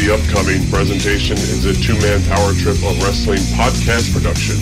the 0.00 0.14
upcoming 0.14 0.66
presentation 0.70 1.36
is 1.36 1.66
a 1.66 1.74
two-man 1.74 2.22
power 2.24 2.54
trip 2.54 2.76
of 2.76 3.02
wrestling 3.02 3.38
podcast 3.52 4.10
production. 4.14 4.56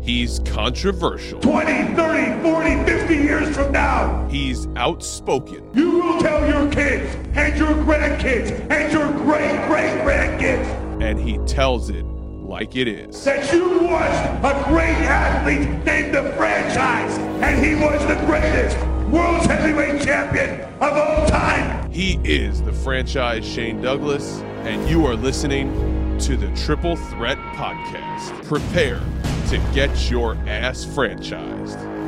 He's 0.00 0.38
controversial. 0.40 1.40
20, 1.40 1.94
30, 1.96 2.42
40, 2.42 2.84
50 2.84 3.14
years 3.16 3.56
from 3.56 3.72
now, 3.72 4.28
He's 4.28 4.68
outspoken. 4.76 5.68
you 5.74 5.98
will 6.00 6.20
tell 6.20 6.46
your 6.48 6.70
kids 6.70 7.12
and 7.36 7.58
your 7.58 7.70
grandkids 7.84 8.50
and 8.70 8.92
your 8.92 9.10
great 9.10 9.66
great 9.66 9.90
grandkids 10.04 10.66
And 11.02 11.18
he 11.18 11.38
tells 11.38 11.90
it 11.90 12.04
like 12.04 12.76
it 12.76 12.86
is. 12.86 13.24
that 13.24 13.52
you 13.52 13.80
watched 13.80 14.44
a 14.44 14.64
great 14.68 14.94
athlete 15.06 15.68
named 15.84 16.14
the 16.14 16.32
franchise, 16.36 17.18
and 17.42 17.64
he 17.64 17.74
was 17.74 18.00
the 18.06 18.14
greatest 18.26 18.76
world 19.10 19.44
heavyweight 19.46 20.02
champion 20.02 20.60
of 20.80 20.92
all 20.92 21.28
time. 21.28 21.90
He 21.90 22.20
is 22.22 22.62
the 22.62 22.72
franchise 22.72 23.46
Shane 23.46 23.80
Douglas, 23.80 24.40
and 24.64 24.88
you 24.88 25.04
are 25.06 25.16
listening 25.16 26.18
to 26.20 26.36
the 26.36 26.48
Triple 26.54 26.96
Threat 26.96 27.38
Podcast. 27.54 28.44
Prepare 28.44 29.00
to 29.48 29.58
get 29.74 30.10
your 30.10 30.34
ass 30.46 30.84
franchised. 30.84 31.99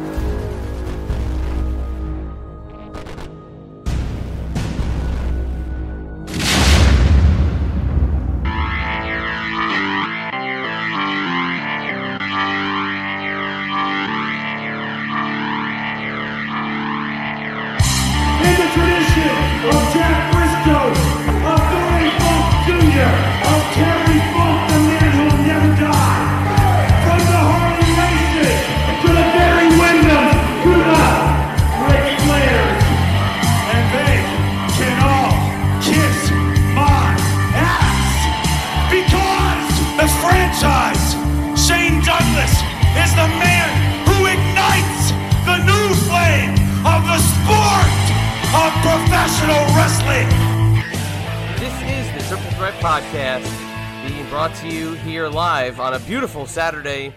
Triple 52.33 52.51
Threat 52.53 52.73
Podcast 52.81 54.09
being 54.09 54.27
brought 54.31 54.55
to 54.55 54.67
you 54.67 54.95
here 54.95 55.29
live 55.29 55.79
on 55.79 55.93
a 55.93 55.99
beautiful 55.99 56.47
Saturday. 56.47 57.15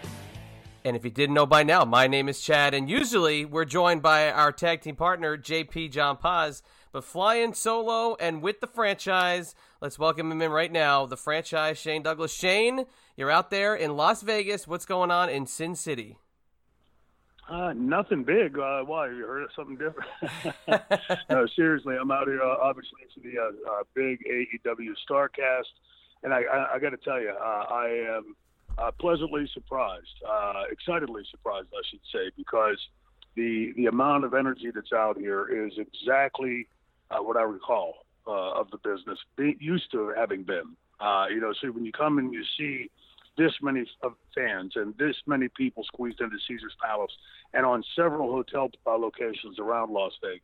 And 0.84 0.94
if 0.94 1.06
you 1.06 1.10
didn't 1.10 1.34
know 1.34 1.46
by 1.46 1.62
now, 1.62 1.86
my 1.86 2.06
name 2.06 2.28
is 2.28 2.38
Chad, 2.38 2.74
and 2.74 2.90
usually 2.90 3.46
we're 3.46 3.64
joined 3.64 4.02
by 4.02 4.30
our 4.30 4.52
tag 4.52 4.82
team 4.82 4.94
partner, 4.94 5.38
JP 5.38 5.90
John 5.90 6.18
Paz. 6.18 6.62
But 6.92 7.02
flying 7.02 7.54
solo 7.54 8.16
and 8.20 8.42
with 8.42 8.60
the 8.60 8.66
franchise, 8.66 9.54
let's 9.80 9.98
welcome 9.98 10.30
him 10.30 10.42
in 10.42 10.50
right 10.50 10.70
now. 10.70 11.06
The 11.06 11.16
franchise, 11.16 11.78
Shane 11.78 12.02
Douglas. 12.02 12.34
Shane, 12.34 12.84
you're 13.16 13.30
out 13.30 13.48
there 13.48 13.74
in 13.74 13.96
Las 13.96 14.20
Vegas. 14.20 14.68
What's 14.68 14.84
going 14.84 15.10
on 15.10 15.30
in 15.30 15.46
Sin 15.46 15.76
City? 15.76 16.18
Uh, 17.48 17.72
nothing 17.76 18.24
big. 18.24 18.58
Uh, 18.58 18.82
why? 18.82 19.06
You 19.08 19.24
heard 19.26 19.44
of 19.44 19.50
something 19.54 19.76
different? 19.76 20.10
no, 21.30 21.46
seriously, 21.54 21.96
I'm 22.00 22.10
out 22.10 22.26
here 22.26 22.42
uh, 22.42 22.56
obviously 22.60 22.98
for 23.14 23.20
the 23.20 23.38
uh, 23.38 23.72
uh, 23.72 23.82
big 23.94 24.20
AEW 24.24 24.94
Starcast, 25.08 25.70
and 26.24 26.34
I, 26.34 26.42
I, 26.42 26.74
I 26.74 26.78
got 26.80 26.90
to 26.90 26.96
tell 26.96 27.20
you, 27.20 27.30
uh, 27.30 27.64
I 27.70 28.16
am 28.16 28.34
uh, 28.78 28.90
pleasantly 28.98 29.48
surprised, 29.54 30.22
uh, 30.28 30.64
excitedly 30.70 31.22
surprised, 31.30 31.68
I 31.72 31.82
should 31.88 32.00
say, 32.12 32.30
because 32.36 32.78
the 33.36 33.72
the 33.76 33.86
amount 33.86 34.24
of 34.24 34.34
energy 34.34 34.72
that's 34.74 34.92
out 34.92 35.16
here 35.16 35.46
is 35.46 35.74
exactly 35.78 36.66
uh, 37.10 37.18
what 37.18 37.36
I 37.36 37.42
recall 37.42 38.06
uh, 38.26 38.60
of 38.60 38.70
the 38.70 38.78
business, 38.78 39.18
be, 39.36 39.56
used 39.60 39.90
to 39.92 40.12
having 40.16 40.42
been. 40.42 40.76
Uh, 40.98 41.26
you 41.30 41.40
know, 41.40 41.52
so 41.60 41.68
when 41.68 41.84
you 41.84 41.92
come 41.92 42.18
and 42.18 42.32
you 42.32 42.42
see 42.58 42.90
this 43.36 43.52
many 43.62 43.84
fans 44.34 44.72
and 44.76 44.94
this 44.98 45.16
many 45.26 45.48
people 45.48 45.84
squeezed 45.84 46.20
into 46.20 46.36
Caesar's 46.48 46.76
Palace 46.82 47.12
and 47.54 47.64
on 47.64 47.82
several 47.94 48.30
hotel 48.32 48.70
uh, 48.86 48.96
locations 48.96 49.58
around 49.58 49.92
Las 49.92 50.12
Vegas. 50.22 50.42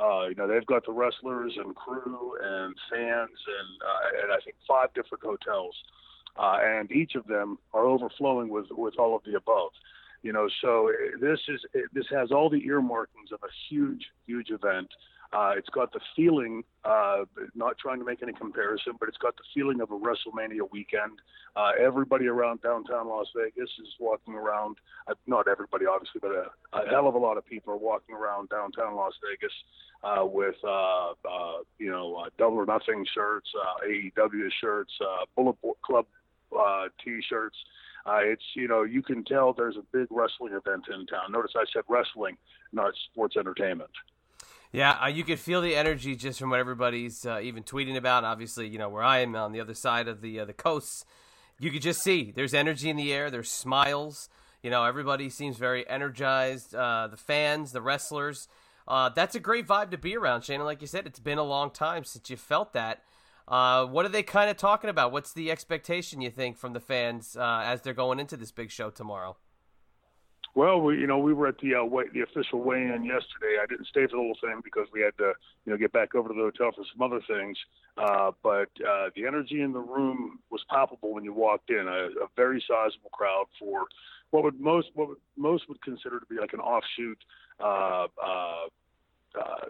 Uh, 0.00 0.28
you 0.28 0.34
know, 0.36 0.46
they've 0.46 0.66
got 0.66 0.86
the 0.86 0.92
wrestlers 0.92 1.54
and 1.56 1.74
crew 1.74 2.36
and 2.42 2.74
fans 2.90 3.30
and, 3.30 3.82
uh, 3.82 4.22
and 4.22 4.32
I 4.32 4.38
think 4.44 4.56
five 4.66 4.92
different 4.94 5.24
hotels. 5.24 5.74
Uh, 6.38 6.58
and 6.62 6.92
each 6.92 7.16
of 7.16 7.26
them 7.26 7.58
are 7.74 7.84
overflowing 7.84 8.48
with, 8.48 8.66
with 8.70 8.94
all 8.98 9.16
of 9.16 9.22
the 9.24 9.36
above. 9.36 9.70
You 10.22 10.32
know, 10.32 10.48
so 10.62 10.88
uh, 10.88 11.18
this 11.20 11.38
is 11.48 11.60
this 11.92 12.06
has 12.10 12.32
all 12.32 12.50
the 12.50 12.64
earmarkings 12.66 13.30
of 13.32 13.40
a 13.42 13.52
huge, 13.68 14.04
huge 14.26 14.50
event. 14.50 14.88
Uh, 15.32 15.52
it's 15.56 15.68
got 15.70 15.92
the 15.92 16.00
feeling, 16.16 16.64
uh, 16.84 17.24
not 17.54 17.76
trying 17.78 17.98
to 17.98 18.04
make 18.04 18.22
any 18.22 18.32
comparison, 18.32 18.94
but 18.98 19.08
it's 19.08 19.18
got 19.18 19.36
the 19.36 19.42
feeling 19.52 19.80
of 19.82 19.90
a 19.90 19.94
WrestleMania 19.94 20.66
weekend. 20.72 21.20
Uh, 21.54 21.72
everybody 21.78 22.26
around 22.26 22.62
downtown 22.62 23.08
Las 23.08 23.26
Vegas 23.36 23.68
is 23.78 23.88
walking 24.00 24.34
around. 24.34 24.76
Uh, 25.06 25.14
not 25.26 25.46
everybody, 25.46 25.84
obviously, 25.84 26.20
but 26.22 26.30
a, 26.30 26.46
a 26.72 26.88
hell 26.88 27.06
of 27.06 27.14
a 27.14 27.18
lot 27.18 27.36
of 27.36 27.44
people 27.44 27.74
are 27.74 27.78
walking 27.78 28.14
around 28.14 28.48
downtown 28.48 28.96
Las 28.96 29.12
Vegas 29.28 29.52
uh, 30.02 30.24
with, 30.24 30.56
uh, 30.64 31.10
uh, 31.10 31.58
you 31.78 31.90
know, 31.90 32.16
uh, 32.16 32.30
Double 32.38 32.56
or 32.56 32.66
Nothing 32.66 33.04
shirts, 33.14 33.50
uh, 33.60 33.86
AEW 33.86 34.48
shirts, 34.62 34.92
uh, 35.02 35.26
Bullet 35.36 35.56
Club 35.82 36.06
uh, 36.58 36.84
T-shirts. 37.04 37.56
Uh, 38.06 38.20
it's 38.22 38.44
you 38.54 38.68
know 38.68 38.84
you 38.84 39.02
can 39.02 39.22
tell 39.24 39.52
there's 39.52 39.76
a 39.76 39.84
big 39.92 40.06
wrestling 40.10 40.54
event 40.54 40.84
in 40.88 41.04
town. 41.06 41.30
Notice 41.30 41.52
I 41.54 41.64
said 41.72 41.82
wrestling, 41.88 42.38
not 42.72 42.94
sports 43.10 43.36
entertainment. 43.36 43.90
Yeah, 44.70 44.98
uh, 45.02 45.06
you 45.06 45.24
could 45.24 45.38
feel 45.38 45.62
the 45.62 45.74
energy 45.74 46.14
just 46.14 46.38
from 46.38 46.50
what 46.50 46.60
everybody's 46.60 47.24
uh, 47.24 47.40
even 47.42 47.62
tweeting 47.62 47.96
about. 47.96 48.24
Obviously, 48.24 48.68
you 48.68 48.78
know 48.78 48.90
where 48.90 49.02
I 49.02 49.20
am 49.20 49.34
on 49.34 49.52
the 49.52 49.60
other 49.60 49.72
side 49.72 50.08
of 50.08 50.20
the 50.20 50.40
uh, 50.40 50.44
the 50.44 50.52
coast, 50.52 51.06
you 51.58 51.70
could 51.70 51.80
just 51.80 52.02
see 52.02 52.32
there's 52.34 52.52
energy 52.52 52.90
in 52.90 52.96
the 52.96 53.12
air. 53.12 53.30
There's 53.30 53.50
smiles. 53.50 54.28
You 54.62 54.70
know, 54.70 54.84
everybody 54.84 55.30
seems 55.30 55.56
very 55.56 55.88
energized. 55.88 56.74
Uh, 56.74 57.08
the 57.10 57.16
fans, 57.16 57.72
the 57.72 57.80
wrestlers. 57.80 58.46
Uh, 58.86 59.08
that's 59.08 59.34
a 59.34 59.40
great 59.40 59.66
vibe 59.66 59.90
to 59.90 59.98
be 59.98 60.16
around, 60.16 60.42
Shane. 60.42 60.56
And 60.56 60.64
like 60.64 60.82
you 60.82 60.86
said, 60.86 61.06
it's 61.06 61.20
been 61.20 61.38
a 61.38 61.44
long 61.44 61.70
time 61.70 62.04
since 62.04 62.28
you 62.28 62.36
felt 62.36 62.74
that. 62.74 63.02
Uh, 63.46 63.86
what 63.86 64.04
are 64.04 64.10
they 64.10 64.22
kind 64.22 64.50
of 64.50 64.58
talking 64.58 64.90
about? 64.90 65.12
What's 65.12 65.32
the 65.32 65.50
expectation 65.50 66.20
you 66.20 66.30
think 66.30 66.58
from 66.58 66.74
the 66.74 66.80
fans 66.80 67.36
as 67.40 67.80
they're 67.80 67.94
going 67.94 68.20
into 68.20 68.36
this 68.36 68.52
big 68.52 68.70
show 68.70 68.90
tomorrow? 68.90 69.36
Well, 70.58 70.80
we 70.80 70.98
you 70.98 71.06
know 71.06 71.18
we 71.18 71.34
were 71.34 71.46
at 71.46 71.58
the 71.58 71.76
uh, 71.76 71.84
way, 71.84 72.06
the 72.12 72.22
official 72.22 72.60
weigh-in 72.60 73.04
yesterday. 73.04 73.62
I 73.62 73.66
didn't 73.66 73.86
stay 73.86 74.06
for 74.06 74.16
the 74.16 74.22
whole 74.26 74.36
thing 74.40 74.60
because 74.64 74.88
we 74.92 75.00
had 75.00 75.16
to 75.18 75.32
you 75.64 75.70
know 75.70 75.76
get 75.76 75.92
back 75.92 76.16
over 76.16 76.26
to 76.26 76.34
the 76.34 76.40
hotel 76.40 76.72
for 76.74 76.84
some 76.92 77.00
other 77.00 77.20
things. 77.28 77.56
Uh, 77.96 78.32
but 78.42 78.68
uh, 78.82 79.10
the 79.14 79.24
energy 79.24 79.60
in 79.60 79.72
the 79.72 79.78
room 79.78 80.40
was 80.50 80.60
palpable 80.68 81.14
when 81.14 81.22
you 81.22 81.32
walked 81.32 81.70
in. 81.70 81.86
A, 81.86 82.24
a 82.24 82.28
very 82.34 82.60
sizable 82.66 83.10
crowd 83.10 83.44
for 83.56 83.84
what 84.30 84.42
would 84.42 84.58
most 84.58 84.88
what 84.94 85.10
would, 85.10 85.18
most 85.36 85.68
would 85.68 85.80
consider 85.82 86.18
to 86.18 86.26
be 86.26 86.40
like 86.40 86.54
an 86.54 86.58
offshoot 86.58 87.18
uh, 87.60 88.08
uh, 88.20 88.66
uh, 89.40 89.66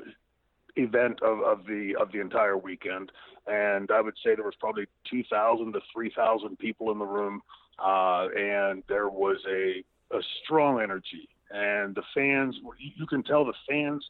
event 0.77 1.21
of, 1.21 1.41
of 1.41 1.67
the 1.67 1.97
of 2.01 2.13
the 2.13 2.21
entire 2.23 2.57
weekend. 2.57 3.13
And 3.47 3.91
I 3.91 4.01
would 4.01 4.17
say 4.25 4.37
there 4.37 4.43
was 4.43 4.57
probably 4.59 4.87
2,000 5.11 5.75
to 5.75 5.81
3,000 5.93 6.59
people 6.59 6.91
in 6.93 6.99
the 6.99 7.05
room, 7.05 7.43
uh, 7.79 8.29
and 8.35 8.83
there 8.89 9.11
was 9.11 9.37
a 9.47 9.85
a 10.11 10.21
strong 10.45 10.81
energy, 10.81 11.29
and 11.51 11.95
the 11.95 12.03
fans. 12.15 12.57
You 12.79 13.07
can 13.07 13.23
tell 13.23 13.45
the 13.45 13.53
fans 13.69 14.05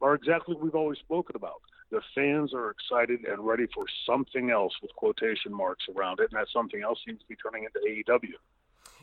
are 0.00 0.14
exactly 0.14 0.54
what 0.54 0.64
we've 0.64 0.74
always 0.74 0.98
spoken 0.98 1.36
about. 1.36 1.62
The 1.90 2.00
fans 2.14 2.54
are 2.54 2.70
excited 2.70 3.24
and 3.26 3.46
ready 3.46 3.66
for 3.74 3.84
something 4.06 4.50
else 4.50 4.72
with 4.80 4.90
quotation 4.96 5.52
marks 5.52 5.84
around 5.94 6.20
it, 6.20 6.30
and 6.32 6.40
that 6.40 6.48
something 6.52 6.82
else 6.82 6.98
seems 7.06 7.20
to 7.20 7.26
be 7.26 7.36
turning 7.36 7.64
into 7.64 7.80
AEW. 7.86 8.32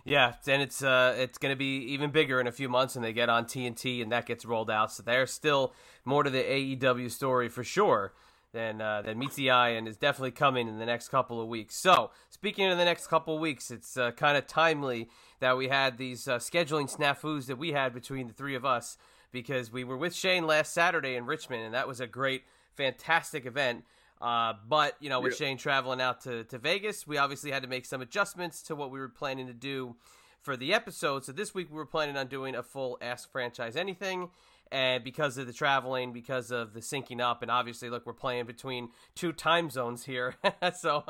Yeah, 0.06 0.34
and 0.48 0.62
it's 0.62 0.82
uh, 0.82 1.16
it's 1.18 1.38
going 1.38 1.54
to 1.54 1.58
be 1.58 1.78
even 1.94 2.10
bigger 2.10 2.40
in 2.40 2.48
a 2.48 2.52
few 2.52 2.70
months, 2.70 2.96
and 2.96 3.04
they 3.04 3.14
get 3.14 3.30
on 3.30 3.46
TNT, 3.46 4.02
and 4.02 4.12
that 4.12 4.26
gets 4.26 4.46
rolled 4.46 4.72
out. 4.72 4.92
So 4.92 5.04
there's 5.04 5.32
still 5.32 5.74
more 6.06 6.24
to 6.24 6.30
the 6.30 6.42
AEW 6.42 7.12
story 7.12 7.50
for 7.50 7.64
sure 7.64 8.14
than 8.52 8.82
uh, 8.82 9.02
than 9.02 9.20
meets 9.20 9.36
the 9.36 9.52
eye, 9.52 9.70
and 9.70 9.88
is 9.88 9.98
definitely 9.98 10.32
coming 10.32 10.68
in 10.68 10.80
the 10.80 10.86
next 10.86 11.10
couple 11.10 11.42
of 11.42 11.48
weeks. 11.48 11.76
So 11.76 12.12
speaking 12.30 12.68
of 12.68 12.78
the 12.78 12.86
next 12.86 13.08
couple 13.08 13.36
of 13.36 13.42
weeks, 13.42 13.72
it's 13.72 13.98
uh, 13.98 14.12
kind 14.12 14.38
of 14.38 14.48
timely 14.48 15.10
that 15.40 15.58
we 15.58 15.68
had 15.68 15.98
these 15.98 16.28
uh, 16.28 16.38
scheduling 16.38 16.94
snafus 16.94 17.46
that 17.48 17.58
we 17.58 17.72
had 17.72 17.94
between 17.94 18.28
the 18.28 18.34
three 18.34 18.56
of 18.56 18.66
us 18.66 18.98
because 19.32 19.72
we 19.72 19.84
were 19.84 19.98
with 19.98 20.16
Shane 20.16 20.46
last 20.48 20.74
Saturday 20.74 21.16
in 21.16 21.26
Richmond, 21.26 21.64
and 21.64 21.74
that 21.74 21.88
was 21.88 22.00
a 22.00 22.08
great, 22.08 22.44
fantastic 22.76 23.46
event. 23.46 23.84
Uh, 24.22 24.54
but 24.68 24.96
you 25.00 25.10
know, 25.10 25.22
with. 25.22 25.36
Shane 25.36 25.58
traveling 25.58 26.02
out 26.02 26.22
to, 26.22 26.44
to 26.46 26.58
Vegas, 26.58 27.08
we 27.08 27.18
obviously 27.18 27.52
had 27.52 27.64
to 27.64 27.70
make 27.70 27.86
some 27.86 28.02
adjustments 28.02 28.62
to 28.64 28.76
what 28.76 28.92
we 28.92 29.00
were 29.00 29.10
planning 29.10 29.48
to 29.48 29.54
do 29.54 29.96
for 30.42 30.58
the 30.58 30.74
episode. 30.74 31.26
So 31.26 31.32
this 31.32 31.54
week 31.54 31.70
we 31.70 31.76
were 31.76 31.86
planning 31.86 32.18
on 32.18 32.28
doing 32.28 32.56
a 32.56 32.64
full 32.64 32.98
Ask 33.02 33.32
Franchise 33.32 33.76
Anything, 33.76 34.30
and 34.72 35.04
because 35.04 35.38
of 35.38 35.48
the 35.48 35.54
traveling, 35.54 36.14
because 36.14 36.52
of 36.52 36.74
the 36.74 36.80
syncing 36.80 37.22
up, 37.22 37.42
and 37.42 37.50
obviously, 37.50 37.90
look, 37.90 38.06
we're 38.06 38.14
playing 38.14 38.46
between 38.46 38.90
two 39.16 39.34
time 39.34 39.70
zones 39.70 40.06
here, 40.06 40.36
so 40.80 41.04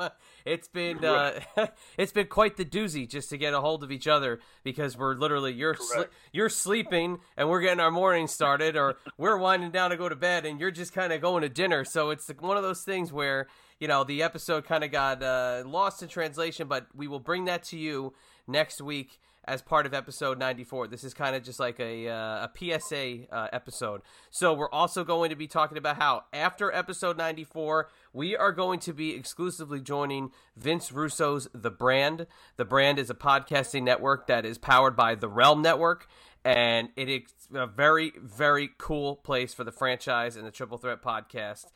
it's 0.44 0.68
been 0.68 1.04
uh, 1.04 1.40
it's 1.98 2.12
been 2.12 2.26
quite 2.26 2.56
the 2.56 2.64
doozy 2.64 3.08
just 3.08 3.30
to 3.30 3.38
get 3.38 3.52
a 3.52 3.60
hold 3.60 3.84
of 3.84 3.92
each 3.92 4.08
other 4.08 4.40
because 4.64 4.96
we're 4.96 5.14
literally 5.14 5.52
you're 5.52 5.74
sli- 5.74 6.08
you're 6.32 6.48
sleeping 6.48 7.18
and 7.36 7.48
we're 7.48 7.60
getting 7.60 7.80
our 7.80 7.90
morning 7.90 8.26
started, 8.26 8.76
or 8.76 8.96
we're 9.18 9.36
winding 9.36 9.70
down 9.70 9.90
to 9.90 9.96
go 9.96 10.08
to 10.08 10.16
bed 10.16 10.46
and 10.46 10.58
you're 10.58 10.70
just 10.70 10.92
kind 10.92 11.12
of 11.12 11.20
going 11.20 11.42
to 11.42 11.48
dinner. 11.48 11.84
So 11.84 12.10
it's 12.10 12.28
one 12.40 12.56
of 12.56 12.62
those 12.62 12.82
things 12.82 13.12
where 13.12 13.46
you 13.78 13.88
know 13.88 14.04
the 14.04 14.22
episode 14.22 14.64
kind 14.64 14.84
of 14.84 14.90
got 14.90 15.22
uh, 15.22 15.64
lost 15.66 16.02
in 16.02 16.08
translation, 16.08 16.66
but 16.66 16.86
we 16.94 17.08
will 17.08 17.20
bring 17.20 17.44
that 17.44 17.64
to 17.64 17.76
you 17.76 18.14
next 18.46 18.80
week 18.80 19.18
as 19.44 19.62
part 19.62 19.86
of 19.86 19.94
episode 19.94 20.38
94. 20.38 20.88
This 20.88 21.04
is 21.04 21.14
kind 21.14 21.34
of 21.34 21.42
just 21.42 21.58
like 21.58 21.80
a, 21.80 22.08
uh, 22.08 22.46
a 22.46 22.50
PSA 22.56 23.32
uh, 23.32 23.48
episode. 23.52 24.02
So, 24.30 24.52
we're 24.52 24.70
also 24.70 25.04
going 25.04 25.30
to 25.30 25.36
be 25.36 25.46
talking 25.46 25.78
about 25.78 25.96
how 25.96 26.24
after 26.32 26.72
episode 26.72 27.16
94, 27.16 27.88
we 28.12 28.36
are 28.36 28.52
going 28.52 28.80
to 28.80 28.92
be 28.92 29.14
exclusively 29.14 29.80
joining 29.80 30.30
Vince 30.56 30.92
Russo's 30.92 31.48
The 31.54 31.70
Brand. 31.70 32.26
The 32.56 32.64
Brand 32.64 32.98
is 32.98 33.10
a 33.10 33.14
podcasting 33.14 33.82
network 33.82 34.26
that 34.26 34.44
is 34.44 34.58
powered 34.58 34.96
by 34.96 35.14
the 35.14 35.28
Realm 35.28 35.62
Network. 35.62 36.06
And 36.44 36.88
it 36.96 37.08
is 37.08 37.22
a 37.54 37.66
very, 37.66 38.12
very 38.16 38.70
cool 38.78 39.16
place 39.16 39.52
for 39.52 39.64
the 39.64 39.72
franchise 39.72 40.36
and 40.36 40.46
the 40.46 40.50
Triple 40.50 40.78
Threat 40.78 41.02
podcast 41.02 41.66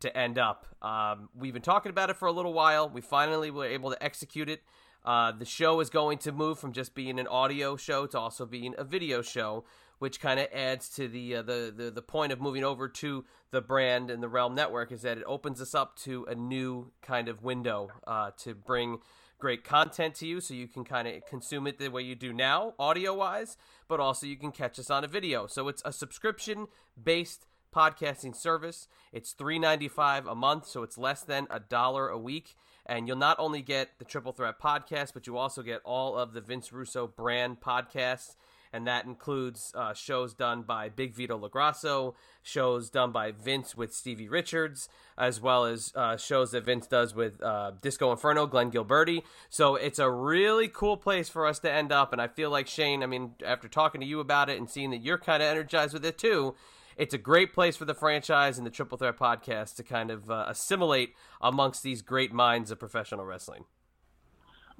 to 0.00 0.16
end 0.16 0.38
up. 0.38 0.66
Um, 0.82 1.28
we've 1.36 1.52
been 1.52 1.62
talking 1.62 1.90
about 1.90 2.10
it 2.10 2.16
for 2.16 2.26
a 2.26 2.32
little 2.32 2.52
while. 2.52 2.88
We 2.88 3.00
finally 3.00 3.50
were 3.50 3.66
able 3.66 3.90
to 3.90 4.02
execute 4.02 4.48
it. 4.48 4.62
Uh, 5.08 5.32
the 5.32 5.46
show 5.46 5.80
is 5.80 5.88
going 5.88 6.18
to 6.18 6.30
move 6.32 6.58
from 6.58 6.70
just 6.70 6.94
being 6.94 7.18
an 7.18 7.26
audio 7.28 7.76
show 7.76 8.06
to 8.06 8.18
also 8.18 8.44
being 8.44 8.74
a 8.76 8.84
video 8.84 9.22
show, 9.22 9.64
which 10.00 10.20
kind 10.20 10.38
of 10.38 10.46
adds 10.52 10.90
to 10.90 11.08
the, 11.08 11.36
uh, 11.36 11.40
the, 11.40 11.72
the 11.74 11.90
the 11.90 12.02
point 12.02 12.30
of 12.30 12.42
moving 12.42 12.62
over 12.62 12.90
to 12.90 13.24
the 13.50 13.62
brand 13.62 14.10
and 14.10 14.22
the 14.22 14.28
Realm 14.28 14.54
Network 14.54 14.92
is 14.92 15.00
that 15.00 15.16
it 15.16 15.24
opens 15.26 15.62
us 15.62 15.74
up 15.74 15.96
to 15.96 16.26
a 16.28 16.34
new 16.34 16.92
kind 17.00 17.26
of 17.26 17.42
window 17.42 17.88
uh, 18.06 18.32
to 18.36 18.54
bring 18.54 18.98
great 19.38 19.64
content 19.64 20.14
to 20.16 20.26
you, 20.26 20.42
so 20.42 20.52
you 20.52 20.68
can 20.68 20.84
kind 20.84 21.08
of 21.08 21.14
consume 21.26 21.66
it 21.66 21.78
the 21.78 21.88
way 21.88 22.02
you 22.02 22.14
do 22.14 22.34
now, 22.34 22.74
audio 22.78 23.14
wise, 23.14 23.56
but 23.88 24.00
also 24.00 24.26
you 24.26 24.36
can 24.36 24.52
catch 24.52 24.78
us 24.78 24.90
on 24.90 25.04
a 25.04 25.08
video. 25.08 25.46
So 25.46 25.68
it's 25.68 25.80
a 25.86 25.92
subscription 25.92 26.66
based 27.02 27.46
podcasting 27.74 28.34
service. 28.34 28.88
It's 29.12 29.34
$3.95 29.34 30.30
a 30.30 30.34
month, 30.34 30.66
so 30.66 30.82
it's 30.82 30.98
less 30.98 31.22
than 31.22 31.46
a 31.50 31.60
dollar 31.60 32.08
a 32.08 32.18
week. 32.18 32.56
And 32.86 33.06
you'll 33.06 33.16
not 33.16 33.38
only 33.38 33.60
get 33.60 33.98
the 33.98 34.04
Triple 34.04 34.32
Threat 34.32 34.60
podcast, 34.60 35.12
but 35.12 35.26
you 35.26 35.36
also 35.36 35.62
get 35.62 35.82
all 35.84 36.16
of 36.16 36.32
the 36.32 36.40
Vince 36.40 36.72
Russo 36.72 37.06
brand 37.06 37.60
podcasts. 37.60 38.36
And 38.72 38.86
that 38.86 39.06
includes 39.06 39.72
uh, 39.74 39.94
shows 39.94 40.34
done 40.34 40.62
by 40.62 40.88
Big 40.88 41.14
Vito 41.14 41.38
LaGrasso, 41.38 42.14
shows 42.42 42.90
done 42.90 43.12
by 43.12 43.32
Vince 43.32 43.76
with 43.76 43.94
Stevie 43.94 44.28
Richards, 44.28 44.88
as 45.16 45.40
well 45.40 45.64
as 45.64 45.92
uh, 45.94 46.16
shows 46.16 46.50
that 46.50 46.64
Vince 46.64 46.86
does 46.86 47.14
with 47.14 47.42
uh, 47.42 47.72
Disco 47.80 48.10
Inferno, 48.10 48.46
Glenn 48.46 48.70
Gilberti. 48.70 49.22
So 49.48 49.74
it's 49.76 49.98
a 49.98 50.10
really 50.10 50.68
cool 50.68 50.96
place 50.96 51.28
for 51.28 51.46
us 51.46 51.58
to 51.60 51.72
end 51.72 51.92
up. 51.92 52.12
And 52.12 52.20
I 52.20 52.28
feel 52.28 52.50
like 52.50 52.66
Shane, 52.66 53.02
I 53.02 53.06
mean, 53.06 53.32
after 53.44 53.68
talking 53.68 54.00
to 54.00 54.06
you 54.06 54.20
about 54.20 54.50
it 54.50 54.58
and 54.58 54.68
seeing 54.68 54.90
that 54.90 55.02
you're 55.02 55.18
kind 55.18 55.42
of 55.42 55.48
energized 55.48 55.94
with 55.94 56.04
it 56.04 56.18
too, 56.18 56.54
it's 56.98 57.14
a 57.14 57.18
great 57.18 57.54
place 57.54 57.76
for 57.76 57.84
the 57.84 57.94
franchise 57.94 58.58
and 58.58 58.66
the 58.66 58.70
Triple 58.70 58.98
Threat 58.98 59.16
podcast 59.16 59.76
to 59.76 59.84
kind 59.84 60.10
of 60.10 60.30
uh, 60.30 60.46
assimilate 60.48 61.14
amongst 61.40 61.84
these 61.84 62.02
great 62.02 62.32
minds 62.32 62.72
of 62.72 62.78
professional 62.80 63.24
wrestling. 63.24 63.64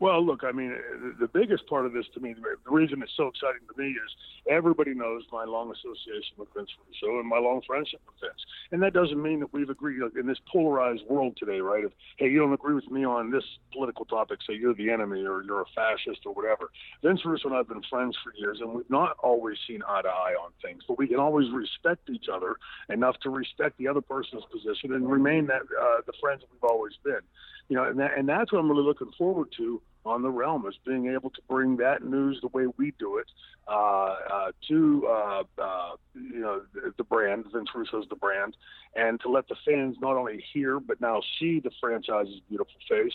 Well, 0.00 0.24
look, 0.24 0.44
I 0.44 0.52
mean, 0.52 0.76
the 1.18 1.26
biggest 1.26 1.66
part 1.66 1.84
of 1.84 1.92
this 1.92 2.06
to 2.14 2.20
me, 2.20 2.32
the 2.32 2.70
reason 2.70 3.02
it's 3.02 3.12
so 3.16 3.26
exciting 3.26 3.62
to 3.66 3.82
me 3.82 3.90
is 3.90 4.10
everybody 4.48 4.94
knows 4.94 5.24
my 5.32 5.44
long 5.44 5.72
association 5.72 6.36
with 6.36 6.48
Vince 6.54 6.70
Russo 6.86 7.18
and 7.18 7.28
my 7.28 7.38
long 7.38 7.62
friendship 7.66 8.00
with 8.06 8.14
Vince. 8.20 8.40
And 8.70 8.80
that 8.82 8.92
doesn't 8.92 9.20
mean 9.20 9.40
that 9.40 9.52
we've 9.52 9.70
agreed 9.70 10.00
in 10.16 10.26
this 10.28 10.38
polarized 10.52 11.02
world 11.08 11.36
today, 11.36 11.58
right? 11.60 11.84
If, 11.84 11.90
hey, 12.16 12.28
you 12.28 12.38
don't 12.38 12.52
agree 12.52 12.74
with 12.74 12.88
me 12.92 13.04
on 13.04 13.32
this 13.32 13.42
political 13.72 14.04
topic, 14.04 14.38
say 14.46 14.54
you're 14.54 14.74
the 14.74 14.88
enemy 14.88 15.26
or 15.26 15.42
you're 15.42 15.62
a 15.62 15.70
fascist 15.74 16.24
or 16.24 16.32
whatever. 16.32 16.70
Vince 17.02 17.24
Russo 17.24 17.48
and 17.48 17.54
I 17.54 17.58
have 17.58 17.68
been 17.68 17.82
friends 17.90 18.16
for 18.22 18.32
years, 18.36 18.58
and 18.60 18.72
we've 18.72 18.90
not 18.90 19.16
always 19.18 19.56
seen 19.66 19.82
eye 19.82 20.02
to 20.02 20.08
eye 20.08 20.34
on 20.40 20.52
things, 20.62 20.84
but 20.86 20.96
we 20.96 21.08
can 21.08 21.18
always 21.18 21.50
respect 21.50 22.08
each 22.08 22.26
other 22.32 22.54
enough 22.88 23.16
to 23.22 23.30
respect 23.30 23.76
the 23.78 23.88
other 23.88 24.00
person's 24.00 24.44
position 24.52 24.94
and 24.94 25.10
remain 25.10 25.46
that 25.46 25.62
uh, 25.62 26.02
the 26.06 26.12
friends 26.20 26.42
that 26.42 26.48
we've 26.52 26.70
always 26.70 26.94
been 27.02 27.20
you 27.68 27.76
know, 27.76 27.84
and, 27.84 27.98
that, 28.00 28.16
and 28.16 28.28
that's 28.28 28.52
what 28.52 28.58
I'm 28.58 28.70
really 28.70 28.84
looking 28.84 29.10
forward 29.16 29.48
to 29.56 29.80
on 30.04 30.22
the 30.22 30.30
realm 30.30 30.66
is 30.66 30.74
being 30.86 31.08
able 31.08 31.30
to 31.30 31.40
bring 31.48 31.76
that 31.76 32.04
news 32.04 32.38
the 32.40 32.48
way 32.48 32.66
we 32.76 32.92
do 32.98 33.18
it 33.18 33.26
uh, 33.68 34.16
uh, 34.32 34.52
to 34.66 35.06
uh, 35.06 35.42
uh, 35.60 35.90
you 36.14 36.40
know 36.40 36.62
the, 36.72 36.92
the 36.96 37.04
brand 37.04 37.44
Vince 37.52 37.68
Russo's 37.74 38.06
the 38.08 38.16
brand, 38.16 38.56
and 38.96 39.20
to 39.20 39.28
let 39.28 39.46
the 39.48 39.56
fans 39.66 39.96
not 40.00 40.16
only 40.16 40.42
hear 40.52 40.80
but 40.80 41.00
now 41.00 41.20
see 41.38 41.60
the 41.60 41.70
franchise's 41.80 42.40
beautiful 42.48 42.74
face 42.88 43.12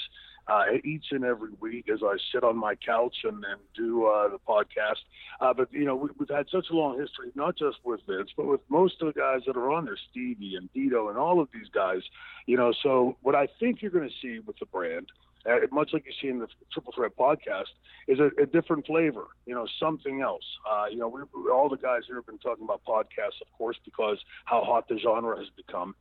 uh, 0.47 0.65
each 0.83 1.05
and 1.11 1.23
every 1.23 1.51
week 1.59 1.89
as 1.91 2.01
I 2.03 2.17
sit 2.31 2.43
on 2.43 2.57
my 2.57 2.75
couch 2.75 3.15
and, 3.23 3.43
and 3.43 3.61
do 3.75 4.05
uh, 4.05 4.29
the 4.29 4.39
podcast. 4.47 5.01
But 5.39 5.73
you 5.73 5.85
know, 5.85 5.95
we, 5.95 6.09
we've 6.17 6.29
had 6.29 6.45
such 6.51 6.67
a 6.71 6.75
long 6.75 6.99
history, 6.99 7.31
not 7.35 7.57
just 7.57 7.77
with 7.83 8.01
Vince, 8.07 8.29
but 8.37 8.45
with 8.45 8.61
most 8.69 9.01
of 9.01 9.13
the 9.13 9.19
guys 9.19 9.41
that 9.47 9.57
are 9.57 9.71
on 9.71 9.85
there, 9.85 9.97
Stevie 10.11 10.55
and 10.55 10.69
Vito 10.73 11.09
and 11.09 11.17
all 11.17 11.41
of 11.41 11.49
these 11.53 11.69
guys. 11.73 12.01
You 12.45 12.57
know, 12.57 12.73
so 12.83 13.17
what 13.21 13.35
I 13.35 13.47
think 13.59 13.81
you're 13.81 13.91
going 13.91 14.07
to 14.07 14.15
see 14.21 14.39
with 14.39 14.57
the 14.59 14.65
brand. 14.67 15.07
Uh, 15.49 15.57
much 15.71 15.91
like 15.91 16.05
you 16.05 16.13
see 16.21 16.29
in 16.29 16.39
the 16.39 16.47
Triple 16.71 16.93
Threat 16.93 17.11
podcast, 17.17 17.71
is 18.07 18.19
a, 18.19 18.29
a 18.41 18.45
different 18.45 18.85
flavor. 18.85 19.27
You 19.45 19.55
know, 19.55 19.67
something 19.79 20.21
else. 20.21 20.43
Uh, 20.69 20.85
you 20.89 20.97
know, 20.97 21.07
we, 21.07 21.21
all 21.51 21.69
the 21.69 21.77
guys 21.77 22.01
here 22.07 22.15
have 22.15 22.25
been 22.25 22.37
talking 22.37 22.63
about 22.63 22.81
podcasts, 22.87 23.41
of 23.41 23.51
course, 23.57 23.77
because 23.83 24.17
how 24.45 24.63
hot 24.63 24.87
the 24.87 24.97
genre 24.97 25.37
has 25.37 25.47
become. 25.55 25.95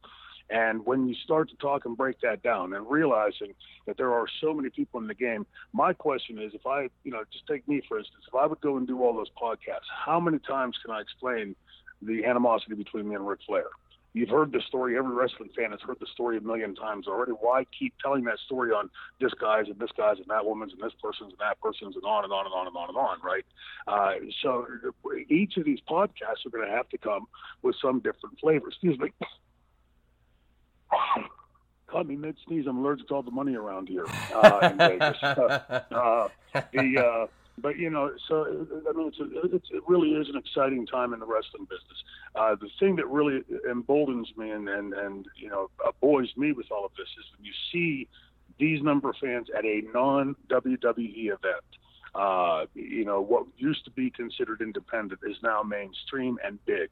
And 0.50 0.84
when 0.84 1.08
you 1.08 1.14
start 1.24 1.48
to 1.50 1.56
talk 1.56 1.86
and 1.86 1.96
break 1.96 2.20
that 2.20 2.42
down 2.42 2.74
and 2.74 2.88
realizing 2.88 3.54
that 3.86 3.96
there 3.96 4.12
are 4.12 4.26
so 4.40 4.52
many 4.52 4.68
people 4.68 5.00
in 5.00 5.06
the 5.06 5.14
game, 5.14 5.46
my 5.72 5.92
question 5.92 6.38
is 6.38 6.52
if 6.52 6.66
I, 6.66 6.88
you 7.04 7.12
know, 7.12 7.22
just 7.32 7.46
take 7.46 7.66
me 7.66 7.80
for 7.88 7.98
instance, 7.98 8.24
if 8.28 8.34
I 8.34 8.46
would 8.46 8.60
go 8.60 8.76
and 8.76 8.86
do 8.86 9.02
all 9.02 9.14
those 9.14 9.30
podcasts, 9.40 9.88
how 10.04 10.20
many 10.20 10.38
times 10.40 10.76
can 10.84 10.94
I 10.94 11.00
explain 11.00 11.56
the 12.02 12.24
animosity 12.26 12.74
between 12.74 13.08
me 13.08 13.14
and 13.14 13.26
Ric 13.26 13.40
Flair? 13.46 13.66
You've 14.14 14.28
heard 14.28 14.52
the 14.52 14.60
story. 14.60 14.98
Every 14.98 15.14
wrestling 15.14 15.48
fan 15.56 15.70
has 15.70 15.80
heard 15.80 15.96
the 15.98 16.06
story 16.12 16.36
a 16.36 16.40
million 16.40 16.74
times 16.74 17.06
already. 17.08 17.32
Why 17.32 17.64
keep 17.78 17.94
telling 18.02 18.24
that 18.24 18.38
story 18.44 18.70
on 18.70 18.90
this 19.20 19.32
guy's 19.40 19.68
and 19.68 19.78
this 19.78 19.90
guy's 19.96 20.18
and 20.18 20.26
that 20.28 20.44
woman's 20.44 20.72
and 20.72 20.82
this 20.82 20.92
person's 21.02 21.30
and 21.30 21.38
that 21.40 21.58
person's 21.60 21.96
and 21.96 22.04
on 22.04 22.24
and 22.24 22.32
on 22.32 22.44
and 22.44 22.54
on 22.54 22.66
and 22.66 22.76
on 22.76 22.88
and 22.90 22.98
on, 22.98 23.18
right? 23.22 23.44
Uh, 23.86 24.14
so 24.42 24.66
each 25.30 25.56
of 25.56 25.64
these 25.64 25.78
podcasts 25.88 26.44
are 26.44 26.50
going 26.50 26.66
to 26.66 26.72
have 26.72 26.88
to 26.90 26.98
come 26.98 27.26
with 27.62 27.74
some 27.80 28.00
different 28.00 28.38
flavor. 28.38 28.68
Excuse 28.68 28.98
me. 28.98 29.10
caught 31.86 32.06
me 32.06 32.16
mid 32.16 32.36
sneeze. 32.46 32.66
I'm 32.66 32.78
allergic 32.78 33.08
to 33.08 33.14
all 33.14 33.22
the 33.22 33.30
money 33.30 33.54
around 33.54 33.88
here 33.88 34.06
uh, 34.34 34.68
in 34.70 34.78
Vegas. 34.78 35.16
uh, 35.22 36.28
the 36.52 36.98
uh, 36.98 37.26
but 37.62 37.78
you 37.78 37.88
know, 37.88 38.10
so 38.28 38.66
I 38.88 38.92
mean, 38.92 39.08
it's, 39.08 39.20
a, 39.20 39.54
it's 39.56 39.68
it 39.70 39.82
really 39.86 40.10
is 40.10 40.28
an 40.28 40.36
exciting 40.36 40.86
time 40.86 41.14
in 41.14 41.20
the 41.20 41.26
wrestling 41.26 41.64
business. 41.64 42.02
Uh, 42.34 42.56
the 42.60 42.68
thing 42.80 42.96
that 42.96 43.06
really 43.08 43.42
emboldens 43.70 44.28
me 44.36 44.50
and 44.50 44.68
and 44.68 44.92
and 44.92 45.26
you 45.36 45.48
know 45.48 45.70
buoys 46.00 46.30
me 46.36 46.52
with 46.52 46.70
all 46.70 46.84
of 46.84 46.92
this 46.96 47.08
is 47.18 47.24
when 47.36 47.44
you 47.44 47.52
see 47.72 48.08
these 48.58 48.82
number 48.82 49.10
of 49.10 49.16
fans 49.20 49.48
at 49.56 49.64
a 49.64 49.82
non 49.94 50.34
WWE 50.48 51.26
event. 51.26 51.64
Uh, 52.14 52.66
you 52.74 53.06
know, 53.06 53.22
what 53.22 53.46
used 53.56 53.84
to 53.86 53.90
be 53.90 54.10
considered 54.10 54.60
independent 54.60 55.20
is 55.26 55.36
now 55.42 55.62
mainstream 55.62 56.38
and 56.44 56.62
big, 56.66 56.90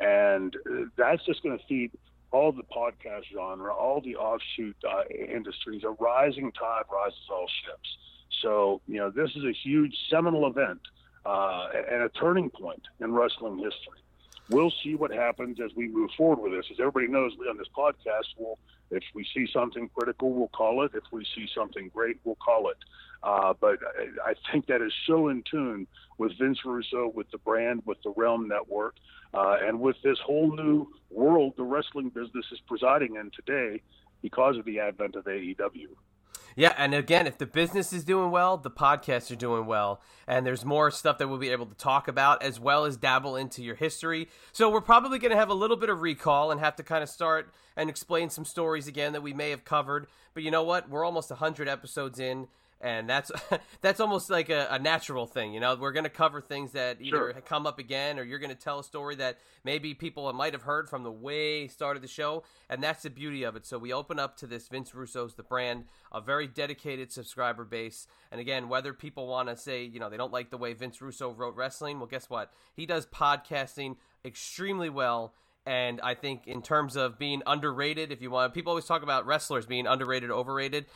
and 0.00 0.54
uh, 0.70 0.84
that's 0.98 1.24
just 1.24 1.42
going 1.42 1.56
to 1.56 1.64
feed 1.66 1.90
all 2.32 2.52
the 2.52 2.62
podcast 2.62 3.24
genre, 3.34 3.72
all 3.72 4.00
the 4.00 4.16
offshoot 4.16 4.76
uh, 4.88 5.02
industries, 5.08 5.82
a 5.84 5.90
rising 5.90 6.52
tide 6.52 6.82
rises 6.92 7.18
all 7.30 7.46
ships. 7.64 7.96
So, 8.40 8.80
you 8.86 8.98
know, 8.98 9.10
this 9.10 9.30
is 9.36 9.44
a 9.44 9.52
huge 9.52 9.94
seminal 10.08 10.46
event 10.46 10.80
uh, 11.24 11.68
and 11.90 12.02
a 12.02 12.08
turning 12.08 12.50
point 12.50 12.82
in 13.00 13.12
wrestling 13.12 13.58
history. 13.58 14.00
We'll 14.48 14.72
see 14.82 14.96
what 14.96 15.12
happens 15.12 15.58
as 15.60 15.70
we 15.76 15.86
move 15.86 16.10
forward 16.16 16.42
with 16.42 16.52
this. 16.52 16.66
As 16.72 16.80
everybody 16.80 17.06
knows, 17.06 17.32
we 17.38 17.46
on 17.46 17.56
this 17.56 17.68
podcast 17.76 18.36
will, 18.36 18.58
if 18.90 19.04
we 19.14 19.24
see 19.32 19.46
something 19.52 19.88
critical, 19.96 20.32
we'll 20.32 20.48
call 20.48 20.84
it. 20.84 20.90
If 20.94 21.04
we 21.12 21.24
see 21.36 21.48
something 21.54 21.88
great, 21.94 22.18
we'll 22.24 22.34
call 22.36 22.68
it. 22.68 22.76
Uh, 23.22 23.54
but 23.60 23.78
I, 24.24 24.30
I 24.30 24.34
think 24.50 24.66
that 24.66 24.82
is 24.82 24.92
so 25.06 25.28
in 25.28 25.44
tune 25.48 25.86
with 26.18 26.36
Vince 26.36 26.64
Russo, 26.64 27.12
with 27.14 27.30
the 27.30 27.38
brand, 27.38 27.82
with 27.84 28.02
the 28.02 28.12
Realm 28.16 28.48
Network, 28.48 28.96
uh, 29.34 29.58
and 29.62 29.78
with 29.78 29.96
this 30.02 30.18
whole 30.18 30.54
new 30.56 30.88
world 31.10 31.54
the 31.56 31.62
wrestling 31.62 32.08
business 32.08 32.46
is 32.50 32.60
presiding 32.66 33.16
in 33.16 33.30
today 33.30 33.82
because 34.22 34.56
of 34.56 34.64
the 34.64 34.80
advent 34.80 35.14
of 35.14 35.24
AEW. 35.24 35.88
Yeah, 36.56 36.74
and 36.76 36.94
again, 36.94 37.26
if 37.26 37.38
the 37.38 37.46
business 37.46 37.92
is 37.92 38.04
doing 38.04 38.30
well, 38.30 38.56
the 38.56 38.70
podcasts 38.70 39.30
are 39.30 39.36
doing 39.36 39.66
well, 39.66 40.00
and 40.26 40.46
there's 40.46 40.64
more 40.64 40.90
stuff 40.90 41.18
that 41.18 41.28
we'll 41.28 41.38
be 41.38 41.50
able 41.50 41.66
to 41.66 41.74
talk 41.74 42.08
about 42.08 42.42
as 42.42 42.58
well 42.58 42.84
as 42.84 42.96
dabble 42.96 43.36
into 43.36 43.62
your 43.62 43.76
history. 43.76 44.28
So 44.52 44.68
we're 44.68 44.80
probably 44.80 45.18
going 45.18 45.30
to 45.30 45.36
have 45.36 45.48
a 45.48 45.54
little 45.54 45.76
bit 45.76 45.90
of 45.90 46.02
recall 46.02 46.50
and 46.50 46.60
have 46.60 46.76
to 46.76 46.82
kind 46.82 47.02
of 47.02 47.08
start 47.08 47.52
and 47.76 47.88
explain 47.88 48.30
some 48.30 48.44
stories 48.44 48.88
again 48.88 49.12
that 49.12 49.22
we 49.22 49.32
may 49.32 49.50
have 49.50 49.64
covered. 49.64 50.06
But 50.34 50.42
you 50.42 50.50
know 50.50 50.62
what? 50.62 50.88
We're 50.88 51.04
almost 51.04 51.30
100 51.30 51.68
episodes 51.68 52.18
in, 52.18 52.48
and 52.80 53.08
that's 53.08 53.30
that's 53.80 54.00
almost 54.00 54.30
like 54.30 54.48
a, 54.48 54.66
a, 54.70 54.78
natural 54.78 55.26
thing. 55.26 55.52
You 55.52 55.60
know, 55.60 55.76
we're 55.76 55.92
going 55.92 56.04
to 56.04 56.10
cover 56.10 56.40
things 56.40 56.72
that 56.72 57.00
either 57.00 57.32
sure. 57.32 57.42
come 57.44 57.66
up 57.66 57.78
again, 57.78 58.18
or 58.18 58.22
you're 58.22 58.38
going 58.38 58.54
to 58.54 58.60
tell 58.60 58.78
a 58.78 58.84
story 58.84 59.16
that 59.16 59.38
maybe 59.64 59.94
people 59.94 60.32
might 60.32 60.52
have 60.52 60.62
heard 60.62 60.88
from 60.88 61.02
the 61.02 61.12
way 61.12 61.68
start 61.68 61.96
of 61.96 62.02
the 62.02 62.08
show, 62.08 62.42
and 62.68 62.82
that's 62.82 63.02
the 63.02 63.10
beauty 63.10 63.42
of 63.42 63.56
it. 63.56 63.66
So 63.66 63.78
we 63.78 63.92
open 63.92 64.18
up 64.18 64.36
to 64.38 64.46
this 64.46 64.68
Vince 64.68 64.94
Russo's 64.94 65.34
the 65.34 65.42
brand, 65.42 65.84
a 66.12 66.20
very 66.20 66.46
dedicated 66.46 67.12
subscriber 67.12 67.64
base, 67.64 68.06
and 68.32 68.40
again, 68.40 68.68
whether 68.68 68.92
people 68.94 69.26
want 69.26 69.48
to 69.48 69.56
say 69.56 69.84
you 69.84 70.00
know 70.00 70.08
they 70.08 70.16
don't 70.16 70.32
like 70.32 70.50
the 70.50 70.58
way 70.58 70.72
Vince 70.72 71.00
Russo 71.02 71.30
wrote 71.30 71.56
wrestling, 71.56 71.98
well, 71.98 72.06
guess 72.06 72.30
what? 72.30 72.52
He 72.74 72.86
does 72.86 73.06
podcasting 73.06 73.96
extremely 74.24 74.90
well. 74.90 75.34
And 75.66 76.00
I 76.00 76.14
think 76.14 76.46
in 76.46 76.62
terms 76.62 76.96
of 76.96 77.18
being 77.18 77.42
underrated, 77.46 78.10
if 78.10 78.22
you 78.22 78.30
want, 78.30 78.54
people 78.54 78.70
always 78.70 78.86
talk 78.86 79.02
about 79.02 79.26
wrestlers 79.26 79.66
being 79.66 79.86
underrated, 79.86 80.30
overrated 80.30 80.86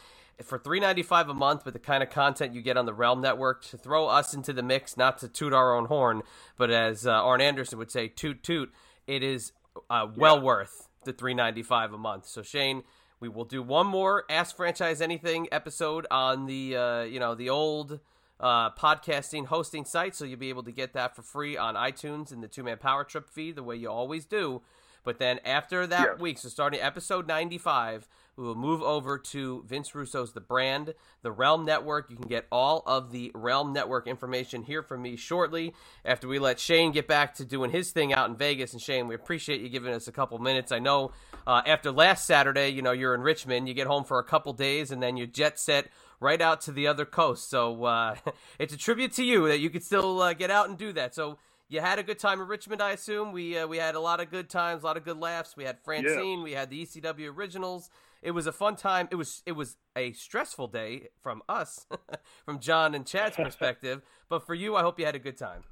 for 0.43 0.59
three 0.59 0.81
ninety 0.81 1.03
five 1.03 1.29
a 1.29 1.35
month 1.35 1.65
with 1.65 1.75
the 1.75 1.81
kind 1.81 2.03
of 2.03 2.11
content 2.11 2.55
you 2.55 2.63
get 2.63 2.77
on 2.77 2.87
the 2.87 2.95
Realm 2.95 3.21
Network 3.21 3.65
to 3.67 3.79
throw 3.79 4.09
us 4.09 4.35
into 4.35 4.53
the 4.53 4.63
mix, 4.63 4.97
not 4.97 5.19
to 5.19 5.29
toot 5.29 5.53
our 5.53 5.77
own 5.77 5.87
horn, 5.87 6.23
but 6.57 6.71
as 6.71 7.07
uh, 7.07 7.13
Arn 7.13 7.41
Anderson 7.41 7.79
would 7.79 7.91
say, 7.91 8.09
toot 8.09 8.43
toot. 8.43 8.73
It 9.07 9.23
is 9.23 9.53
uh, 9.91 10.09
well 10.17 10.37
yeah. 10.39 10.43
worth 10.43 10.89
the 11.05 11.13
three 11.13 11.35
ninety 11.35 11.63
five 11.63 11.93
a 11.93 11.99
month. 11.99 12.27
So 12.27 12.43
Shane, 12.43 12.83
we 13.21 13.29
will 13.29 13.45
do 13.45 13.63
one 13.63 13.87
more 13.87 14.25
Ask 14.29 14.57
Franchise 14.57 15.01
Anything 15.01 15.49
episode 15.53 16.07
on 16.11 16.47
the 16.47 16.77
uh, 16.77 17.03
you 17.03 17.21
know 17.21 17.35
the 17.35 17.51
old 17.51 18.01
uh, 18.41 18.71
podcasting 18.71 19.47
hosting 19.47 19.85
site, 19.85 20.15
so 20.15 20.25
you'll 20.25 20.39
be 20.39 20.49
able 20.49 20.65
to 20.65 20.73
get 20.73 20.93
that 20.95 21.15
for 21.15 21.23
free 21.23 21.57
on 21.57 21.75
iTunes 21.75 22.33
in 22.33 22.41
the 22.41 22.49
Two 22.49 22.63
Man 22.63 22.79
Power 22.79 23.05
Trip 23.05 23.29
feed, 23.31 23.57
the 23.57 23.63
way 23.63 23.77
you 23.77 23.91
always 23.91 24.25
do. 24.25 24.63
But 25.05 25.19
then 25.19 25.39
after 25.45 25.87
that 25.87 26.19
week, 26.19 26.39
so 26.39 26.49
starting 26.49 26.81
episode 26.81 27.29
95, 27.29 28.09
we 28.37 28.45
will 28.45 28.55
move 28.57 28.83
over 28.83 29.17
to 29.19 29.63
Vince 29.67 29.95
Russo's 29.95 30.33
The 30.33 30.41
Brand, 30.41 30.95
the 31.23 31.31
Realm 31.31 31.65
Network. 31.65 32.11
You 32.11 32.17
can 32.17 32.27
get 32.27 32.47
all 32.51 32.83
of 32.87 33.13
the 33.13 33.31
Realm 33.35 33.73
Network 33.73 34.09
information 34.09 34.65
here 34.65 34.83
from 34.83 35.03
me 35.03 35.17
shortly 35.17 35.73
after 36.05 36.27
we 36.27 36.39
let 36.41 36.59
Shane 36.59 36.91
get 36.91 37.07
back 37.07 37.35
to 37.35 37.45
doing 37.45 37.71
his 37.71 37.93
thing 37.93 38.13
out 38.13 38.29
in 38.29 38.37
Vegas. 38.37 38.73
And 38.73 38.83
Shane, 38.83 39.07
we 39.07 39.15
appreciate 39.15 39.61
you 39.61 39.69
giving 39.69 39.93
us 39.93 40.09
a 40.09 40.13
couple 40.13 40.39
minutes. 40.39 40.73
I 40.73 40.81
know 40.81 41.13
uh, 41.47 41.63
after 41.65 41.93
last 41.93 42.27
Saturday, 42.27 42.71
you 42.71 42.83
know, 42.83 42.93
you're 42.93 43.15
in 43.15 43.21
Richmond, 43.21 43.69
you 43.69 43.75
get 43.75 43.87
home 43.87 44.05
for 44.05 44.19
a 44.19 44.25
couple 44.25 44.53
days, 44.53 44.91
and 44.91 45.03
then 45.03 45.17
you 45.17 45.27
jet 45.27 45.61
set 45.61 45.89
right 46.19 46.41
out 46.41 46.61
to 46.63 46.73
the 46.73 46.89
other 46.89 47.05
coast. 47.05 47.49
So 47.51 47.85
uh, 47.85 48.17
it's 48.59 48.75
a 48.75 48.79
tribute 48.79 49.13
to 49.13 49.23
you 49.25 49.47
that 49.49 49.61
you 49.61 49.71
could 49.71 49.85
still 49.85 50.21
uh, 50.21 50.33
get 50.33 50.51
out 50.51 50.69
and 50.69 50.77
do 50.77 50.93
that. 50.95 51.15
So 51.15 51.39
you 51.75 51.81
had 51.81 51.99
a 51.99 52.05
good 52.05 52.21
time 52.21 52.41
in 52.41 52.47
Richmond, 52.47 52.81
I 52.81 52.93
assume. 52.93 53.33
We 53.33 53.59
uh, 53.59 53.67
we 53.67 53.79
had 53.79 53.97
a 53.97 54.01
lot 54.01 54.21
of 54.21 54.31
good 54.31 54.49
times, 54.49 54.85
a 54.85 54.87
lot 54.87 54.97
of 54.97 55.05
good 55.05 55.19
laughs. 55.19 55.57
We 55.57 55.65
had 55.65 55.79
Francine, 55.81 56.39
yeah. 56.39 56.45
we 56.45 56.53
had 56.53 56.71
the 56.71 56.87
ECW 56.87 57.37
originals. 57.37 57.91
It 58.23 58.31
was 58.31 58.47
a 58.47 58.53
fun 58.53 58.77
time. 58.77 59.09
It 59.11 59.17
was 59.17 59.43
it 59.45 59.53
was 59.53 59.77
a 59.97 60.13
stressful 60.13 60.69
day 60.69 61.09
from 61.21 61.43
us, 61.49 61.87
from 62.45 62.61
John 62.61 62.95
and 62.95 63.05
Chad's 63.05 63.37
perspective. 63.49 64.03
but 64.29 64.47
for 64.47 64.55
you, 64.55 64.77
I 64.77 64.83
hope 64.83 65.01
you 65.01 65.05
had 65.05 65.17
a 65.17 65.19
good 65.19 65.37
time. 65.37 65.65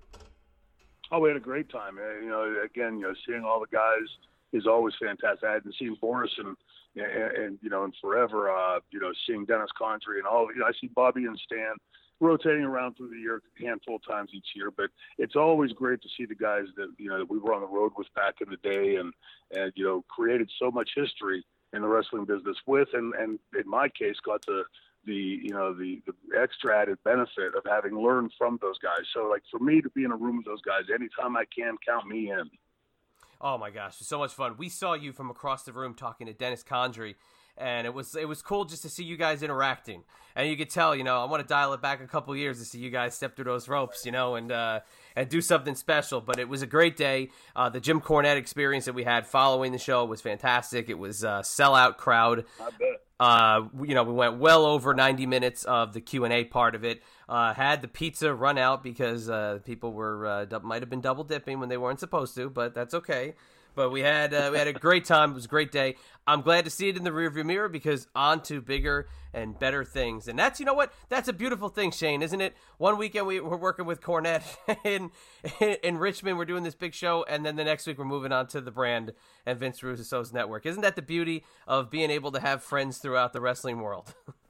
Oh, 1.12 1.20
we 1.20 1.28
had 1.28 1.36
a 1.36 1.40
great 1.40 1.70
time. 1.70 1.98
Uh, 1.98 2.20
you 2.20 2.28
know, 2.28 2.62
again, 2.64 2.98
you 2.98 3.02
know, 3.02 3.14
seeing 3.24 3.44
all 3.44 3.60
the 3.60 3.66
guys 3.66 4.08
is 4.52 4.66
always 4.66 4.94
fantastic. 5.00 5.44
I 5.48 5.52
hadn't 5.52 5.74
seen 5.78 5.96
Boris 6.00 6.32
and 6.38 6.56
and, 6.96 7.36
and 7.36 7.58
you 7.62 7.70
know, 7.70 7.84
and 7.84 7.94
forever. 8.00 8.50
Uh, 8.50 8.80
you 8.90 9.00
know, 9.00 9.12
seeing 9.26 9.44
Dennis 9.44 9.70
Condrey 9.80 10.18
and 10.18 10.26
all. 10.26 10.48
You 10.52 10.60
know, 10.60 10.66
I 10.66 10.72
see 10.80 10.88
Bobby 10.94 11.24
and 11.24 11.38
Stan 11.44 11.74
rotating 12.20 12.62
around 12.62 12.94
through 12.94 13.10
the 13.10 13.18
year 13.18 13.42
a 13.60 13.64
handful 13.66 13.96
of 13.96 14.06
times 14.06 14.30
each 14.32 14.48
year. 14.54 14.70
But 14.70 14.90
it's 15.18 15.36
always 15.36 15.72
great 15.72 16.00
to 16.02 16.08
see 16.16 16.24
the 16.24 16.34
guys 16.34 16.66
that 16.76 16.88
you 16.98 17.08
know 17.08 17.18
that 17.18 17.30
we 17.30 17.38
were 17.38 17.54
on 17.54 17.60
the 17.60 17.66
road 17.66 17.92
with 17.96 18.12
back 18.14 18.36
in 18.40 18.48
the 18.50 18.56
day, 18.68 18.96
and 18.96 19.12
and 19.50 19.72
you 19.76 19.84
know 19.84 20.04
created 20.08 20.50
so 20.58 20.70
much 20.70 20.90
history 20.94 21.44
in 21.72 21.82
the 21.82 21.88
wrestling 21.88 22.24
business 22.24 22.56
with, 22.66 22.88
and 22.92 23.14
and 23.14 23.38
in 23.58 23.68
my 23.68 23.88
case 23.88 24.16
got 24.24 24.44
the 24.46 24.64
the 25.04 25.40
you 25.42 25.50
know 25.50 25.74
the 25.74 26.02
the 26.06 26.40
extra 26.40 26.80
added 26.80 26.98
benefit 27.04 27.54
of 27.56 27.64
having 27.68 27.98
learned 28.00 28.32
from 28.38 28.58
those 28.62 28.78
guys. 28.78 29.04
So 29.12 29.28
like 29.28 29.42
for 29.50 29.58
me 29.58 29.80
to 29.80 29.90
be 29.90 30.04
in 30.04 30.12
a 30.12 30.16
room 30.16 30.38
with 30.38 30.46
those 30.46 30.62
guys 30.62 30.84
anytime 30.94 31.36
I 31.36 31.44
can, 31.54 31.76
count 31.86 32.06
me 32.06 32.30
in. 32.30 32.50
Oh 33.42 33.58
my 33.58 33.70
gosh, 33.70 34.00
it's 34.00 34.08
so 34.08 34.18
much 34.18 34.32
fun. 34.32 34.54
We 34.56 34.68
saw 34.68 34.94
you 34.94 35.12
from 35.12 35.28
across 35.28 35.64
the 35.64 35.72
room 35.72 35.94
talking 35.94 36.28
to 36.28 36.32
Dennis 36.32 36.62
Condrey 36.62 37.16
and 37.58 37.86
it 37.86 37.92
was 37.92 38.14
it 38.16 38.26
was 38.26 38.42
cool 38.42 38.64
just 38.64 38.82
to 38.82 38.88
see 38.88 39.04
you 39.04 39.16
guys 39.16 39.42
interacting. 39.42 40.04
And 40.34 40.48
you 40.48 40.56
could 40.56 40.70
tell, 40.70 40.96
you 40.96 41.04
know, 41.04 41.20
I 41.20 41.26
want 41.26 41.42
to 41.42 41.48
dial 41.48 41.74
it 41.74 41.82
back 41.82 42.00
a 42.02 42.06
couple 42.06 42.34
years 42.34 42.58
to 42.58 42.64
see 42.64 42.78
you 42.78 42.88
guys 42.88 43.14
step 43.14 43.36
through 43.36 43.44
those 43.44 43.68
ropes, 43.68 44.06
you 44.06 44.12
know, 44.12 44.36
and 44.36 44.50
uh, 44.50 44.80
and 45.14 45.28
do 45.28 45.40
something 45.40 45.74
special. 45.74 46.20
But 46.20 46.38
it 46.38 46.48
was 46.48 46.62
a 46.62 46.66
great 46.66 46.96
day. 46.96 47.28
Uh, 47.54 47.68
the 47.68 47.80
Jim 47.80 48.00
Cornette 48.00 48.36
experience 48.36 48.86
that 48.86 48.94
we 48.94 49.04
had 49.04 49.26
following 49.26 49.72
the 49.72 49.78
show 49.78 50.04
was 50.04 50.22
fantastic. 50.22 50.88
It 50.88 50.98
was 50.98 51.22
a 51.22 51.42
sellout 51.42 51.98
crowd. 51.98 52.44
I 52.60 52.70
bet. 52.70 53.02
Uh, 53.22 53.68
you 53.84 53.94
know, 53.94 54.02
we 54.02 54.12
went 54.12 54.38
well 54.38 54.66
over 54.66 54.94
90 54.94 55.26
minutes 55.26 55.62
of 55.62 55.92
the 55.92 56.00
Q 56.00 56.24
and 56.24 56.32
A 56.32 56.42
part 56.42 56.74
of 56.74 56.82
it. 56.84 57.04
Uh, 57.28 57.54
had 57.54 57.80
the 57.80 57.86
pizza 57.86 58.34
run 58.34 58.58
out 58.58 58.82
because 58.82 59.30
uh, 59.30 59.60
people 59.64 59.92
were 59.92 60.26
uh, 60.26 60.58
might 60.60 60.82
have 60.82 60.90
been 60.90 61.00
double 61.00 61.22
dipping 61.22 61.60
when 61.60 61.68
they 61.68 61.76
weren't 61.76 62.00
supposed 62.00 62.34
to, 62.34 62.50
but 62.50 62.74
that's 62.74 62.94
okay. 62.94 63.34
But 63.74 63.90
we 63.90 64.00
had 64.00 64.34
uh, 64.34 64.50
we 64.52 64.58
had 64.58 64.68
a 64.68 64.72
great 64.72 65.04
time. 65.04 65.32
It 65.32 65.34
was 65.34 65.46
a 65.46 65.48
great 65.48 65.72
day. 65.72 65.96
I'm 66.26 66.42
glad 66.42 66.64
to 66.64 66.70
see 66.70 66.88
it 66.88 66.96
in 66.96 67.04
the 67.04 67.10
rearview 67.10 67.44
mirror 67.44 67.68
because 67.68 68.06
on 68.14 68.42
to 68.42 68.60
bigger 68.60 69.08
and 69.34 69.58
better 69.58 69.84
things. 69.84 70.28
And 70.28 70.38
that's 70.38 70.60
you 70.60 70.66
know 70.66 70.74
what 70.74 70.92
that's 71.08 71.28
a 71.28 71.32
beautiful 71.32 71.68
thing, 71.68 71.90
Shane, 71.90 72.22
isn't 72.22 72.40
it? 72.40 72.54
One 72.78 72.98
weekend 72.98 73.26
we, 73.26 73.40
we're 73.40 73.56
working 73.56 73.86
with 73.86 74.00
Cornette 74.00 74.44
in, 74.84 75.10
in, 75.60 75.76
in 75.82 75.98
Richmond. 75.98 76.38
We're 76.38 76.44
doing 76.44 76.62
this 76.62 76.74
big 76.74 76.94
show, 76.94 77.24
and 77.28 77.44
then 77.44 77.56
the 77.56 77.64
next 77.64 77.86
week 77.86 77.98
we're 77.98 78.04
moving 78.04 78.32
on 78.32 78.46
to 78.48 78.60
the 78.60 78.70
brand 78.70 79.12
and 79.46 79.58
Vince 79.58 79.82
Russo's 79.82 80.32
network. 80.32 80.66
Isn't 80.66 80.82
that 80.82 80.96
the 80.96 81.02
beauty 81.02 81.44
of 81.66 81.90
being 81.90 82.10
able 82.10 82.32
to 82.32 82.40
have 82.40 82.62
friends 82.62 82.98
throughout 82.98 83.32
the 83.32 83.40
wrestling 83.40 83.80
world? 83.80 84.14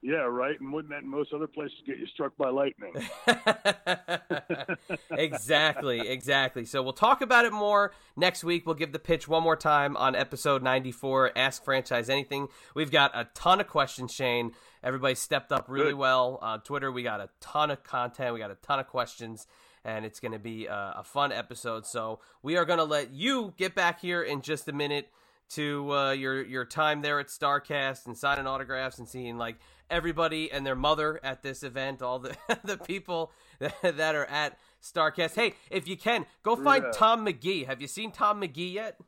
Yeah, 0.00 0.18
right. 0.18 0.58
And 0.60 0.72
wouldn't 0.72 0.90
that 0.92 1.02
in 1.02 1.08
most 1.08 1.32
other 1.32 1.48
places 1.48 1.76
get 1.84 1.98
you 1.98 2.06
struck 2.06 2.36
by 2.36 2.50
lightning? 2.50 2.94
exactly, 5.10 6.08
exactly. 6.08 6.64
So 6.64 6.82
we'll 6.82 6.92
talk 6.92 7.20
about 7.20 7.44
it 7.44 7.52
more 7.52 7.92
next 8.16 8.44
week. 8.44 8.64
We'll 8.64 8.76
give 8.76 8.92
the 8.92 9.00
pitch 9.00 9.26
one 9.26 9.42
more 9.42 9.56
time 9.56 9.96
on 9.96 10.14
episode 10.14 10.62
94, 10.62 11.32
Ask 11.36 11.64
Franchise 11.64 12.08
Anything. 12.08 12.46
We've 12.76 12.92
got 12.92 13.10
a 13.12 13.28
ton 13.34 13.60
of 13.60 13.66
questions, 13.66 14.12
Shane. 14.12 14.52
Everybody 14.84 15.16
stepped 15.16 15.50
up 15.50 15.64
really 15.66 15.90
Good. 15.90 15.98
well. 15.98 16.38
On 16.42 16.60
Twitter, 16.60 16.92
we 16.92 17.02
got 17.02 17.20
a 17.20 17.28
ton 17.40 17.72
of 17.72 17.82
content. 17.82 18.32
We 18.32 18.38
got 18.38 18.52
a 18.52 18.56
ton 18.56 18.78
of 18.78 18.86
questions. 18.86 19.48
And 19.84 20.04
it's 20.04 20.20
going 20.20 20.32
to 20.32 20.38
be 20.38 20.66
a, 20.66 20.94
a 20.98 21.04
fun 21.04 21.32
episode. 21.32 21.86
So 21.86 22.20
we 22.42 22.56
are 22.56 22.64
going 22.64 22.78
to 22.78 22.84
let 22.84 23.12
you 23.12 23.52
get 23.56 23.74
back 23.74 24.00
here 24.00 24.22
in 24.22 24.42
just 24.42 24.68
a 24.68 24.72
minute 24.72 25.10
to 25.50 25.92
uh, 25.92 26.10
your 26.12 26.44
your 26.44 26.64
time 26.64 27.02
there 27.02 27.20
at 27.20 27.28
Starcast 27.28 28.06
and 28.06 28.16
signing 28.16 28.46
autographs 28.46 28.98
and 28.98 29.08
seeing 29.08 29.38
like 29.38 29.56
everybody 29.90 30.50
and 30.52 30.66
their 30.66 30.74
mother 30.74 31.20
at 31.22 31.42
this 31.42 31.62
event, 31.62 32.02
all 32.02 32.18
the 32.18 32.36
the 32.64 32.76
people 32.76 33.32
that, 33.58 33.74
that 33.96 34.14
are 34.14 34.26
at 34.26 34.58
Starcast. 34.82 35.34
Hey, 35.34 35.54
if 35.70 35.88
you 35.88 35.96
can, 35.96 36.26
go 36.42 36.56
find 36.56 36.84
yeah. 36.84 36.92
Tom 36.92 37.26
McGee. 37.26 37.66
Have 37.66 37.80
you 37.80 37.88
seen 37.88 38.12
Tom 38.12 38.40
McGee 38.40 38.72
yet? 38.72 38.98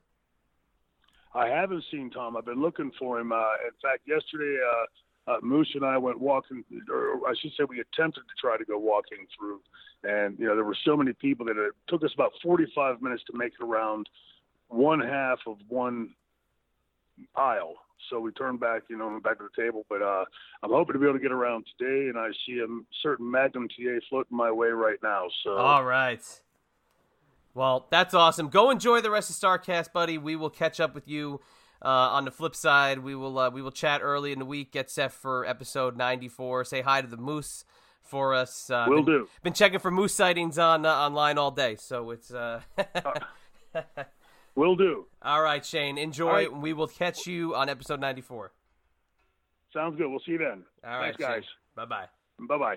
I 1.35 1.49
haven't 1.49 1.85
seen 1.91 2.11
Tom. 2.11 2.37
I've 2.37 2.45
been 2.45 2.61
looking 2.61 2.91
for 2.99 3.21
him. 3.21 3.31
Uh, 3.31 3.37
in 3.37 3.71
fact, 3.81 4.01
yesterday, 4.07 4.57
uh, 4.67 5.31
uh, 5.31 5.37
Moose 5.43 5.71
and 5.75 5.85
I 5.85 5.97
went 5.97 6.19
walking, 6.19 6.65
or 6.91 7.29
I 7.29 7.35
should 7.41 7.53
say, 7.57 7.65
we 7.69 7.81
attempted 7.81 8.23
to 8.23 8.35
try 8.41 8.57
to 8.57 8.65
go 8.65 8.79
walking 8.79 9.27
through, 9.39 9.61
and 10.03 10.37
you 10.39 10.47
know 10.47 10.57
there 10.57 10.65
were 10.65 10.77
so 10.85 10.97
many 10.97 11.13
people 11.13 11.47
that 11.47 11.57
it 11.57 11.73
took 11.89 12.03
us 12.03 12.11
about 12.15 12.33
45 12.43 13.01
minutes 13.01 13.23
to 13.31 13.37
make 13.37 13.53
it 13.59 13.65
around 13.65 14.09
one 14.69 15.01
half 15.01 15.39
of 15.47 15.59
one 15.69 16.15
aisle. 17.37 17.75
So 18.09 18.19
we 18.19 18.33
turned 18.33 18.61
back, 18.61 18.83
you 18.89 18.97
know, 18.97 19.21
back 19.23 19.39
to 19.39 19.45
the 19.45 19.63
table. 19.63 19.85
But 19.89 20.03
uh, 20.03 20.25
I'm 20.63 20.71
hoping 20.71 20.95
to 20.95 20.99
be 20.99 21.07
able 21.07 21.19
to 21.19 21.23
get 21.23 21.33
around 21.33 21.65
today, 21.79 22.09
and 22.09 22.19
I 22.19 22.29
see 22.47 22.59
a 22.59 22.67
certain 23.03 23.31
Magnum 23.31 23.69
TA 23.69 23.99
floating 24.09 24.37
my 24.37 24.51
way 24.51 24.69
right 24.69 24.99
now. 25.03 25.27
So 25.45 25.57
all 25.57 25.85
right. 25.85 26.23
Well, 27.55 27.87
that's 27.91 28.15
awesome. 28.15 28.49
Go 28.49 28.71
enjoy 28.71 29.01
the 29.01 29.11
rest 29.11 29.31
of 29.31 29.37
Starcast, 29.37 29.93
buddy. 29.93 30.19
We 30.19 30.37
will 30.37 30.51
catch 30.51 30.79
up 30.81 30.95
with 30.95 31.09
you 31.09 31.41
uh, 31.83 31.89
on 31.89 32.25
the 32.25 32.31
flip 32.31 32.55
side. 32.55 33.01
We 33.01 33.15
will 33.15 33.39
uh, 33.39 33.51
we 33.51 33.63
will 33.63 33.73
chat 33.73 34.01
early 34.03 34.33
in 34.33 34.39
the 34.39 34.45
week. 34.45 34.73
Get 34.73 34.91
set 34.91 35.13
for 35.13 35.45
episode 35.45 35.97
94. 35.97 36.65
Say 36.65 36.81
hi 36.83 37.01
to 37.03 37.09
the 37.09 37.17
moose 37.17 37.65
for 38.03 38.35
us. 38.35 38.71
Uh, 38.71 38.87
will 38.89 39.03
been, 39.03 39.05
do. 39.05 39.29
Been 39.43 39.53
checking 39.53 39.79
for 39.79 39.91
moose 39.91 40.15
sightings 40.15 40.59
on 40.59 40.87
uh, 40.87 40.95
online 40.95 41.39
all 41.39 41.51
day, 41.51 41.77
so 41.77 42.11
it's. 42.11 42.33
Will 44.55 44.77
do. 44.77 45.07
All 45.23 45.43
right, 45.43 45.65
Shane. 45.65 45.99
Enjoy. 45.99 46.31
Right. 46.31 46.53
We 46.53 46.73
will 46.73 46.89
catch 46.89 47.27
you 47.27 47.55
on 47.55 47.69
episode 47.69 48.01
94. 48.01 48.53
Sounds 49.73 49.97
good. 49.97 50.09
We'll 50.09 50.21
see 50.21 50.33
you 50.33 50.39
then. 50.39 50.65
All 50.85 50.99
right, 50.99 51.17
Thanks, 51.17 51.19
guys. 51.19 51.45
Bye 51.77 51.85
bye. 51.85 52.07
Bye 52.49 52.59
bye. 52.59 52.77